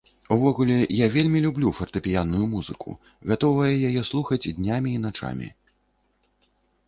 [0.33, 2.95] Увогуле, я вельмі люблю фартэпіянную музыку,
[3.31, 5.47] гатовая яе слухаць днямі і начамі.